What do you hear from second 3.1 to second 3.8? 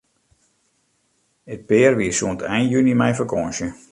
fakânsje.